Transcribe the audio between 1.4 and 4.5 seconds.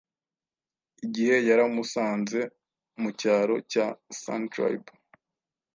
yaramusanze mucyaro cya San